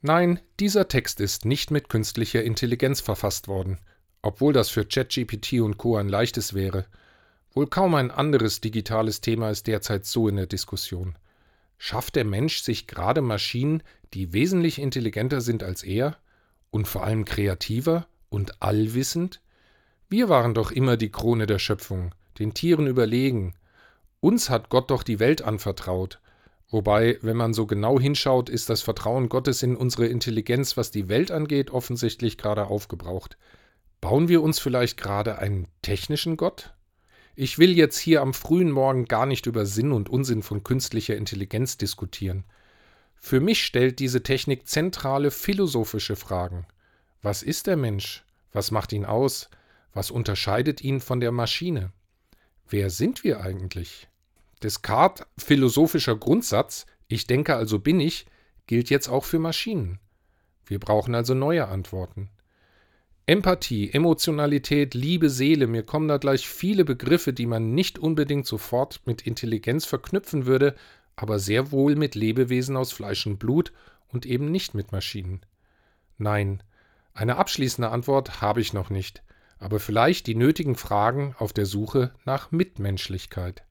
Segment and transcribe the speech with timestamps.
[0.00, 3.78] Nein, dieser Text ist nicht mit künstlicher Intelligenz verfasst worden,
[4.22, 5.96] obwohl das für ChatGPT und Co.
[5.96, 6.86] ein leichtes wäre.
[7.52, 11.16] Wohl kaum ein anderes digitales Thema ist derzeit so in der Diskussion.
[11.78, 13.82] Schafft der Mensch sich gerade Maschinen,
[14.14, 16.16] die wesentlich intelligenter sind als er
[16.70, 19.40] und vor allem kreativer und allwissend?
[20.08, 23.54] Wir waren doch immer die Krone der Schöpfung, den Tieren überlegen.
[24.20, 26.20] Uns hat Gott doch die Welt anvertraut.
[26.70, 31.08] Wobei, wenn man so genau hinschaut, ist das Vertrauen Gottes in unsere Intelligenz, was die
[31.08, 33.38] Welt angeht, offensichtlich gerade aufgebraucht.
[34.00, 36.74] Bauen wir uns vielleicht gerade einen technischen Gott?
[37.34, 41.16] Ich will jetzt hier am frühen Morgen gar nicht über Sinn und Unsinn von künstlicher
[41.16, 42.44] Intelligenz diskutieren.
[43.16, 46.66] Für mich stellt diese Technik zentrale philosophische Fragen.
[47.22, 48.24] Was ist der Mensch?
[48.52, 49.50] Was macht ihn aus?
[49.94, 51.92] Was unterscheidet ihn von der Maschine?
[52.68, 54.08] Wer sind wir eigentlich?
[54.60, 58.26] Descartes philosophischer Grundsatz, ich denke also bin ich,
[58.66, 59.98] gilt jetzt auch für Maschinen.
[60.66, 62.30] Wir brauchen also neue Antworten.
[63.26, 69.02] Empathie, Emotionalität, Liebe, Seele, mir kommen da gleich viele Begriffe, die man nicht unbedingt sofort
[69.04, 70.74] mit Intelligenz verknüpfen würde,
[71.14, 73.72] aber sehr wohl mit Lebewesen aus Fleisch und Blut
[74.08, 75.40] und eben nicht mit Maschinen.
[76.16, 76.62] Nein,
[77.12, 79.22] eine abschließende Antwort habe ich noch nicht,
[79.58, 83.64] aber vielleicht die nötigen Fragen auf der Suche nach Mitmenschlichkeit.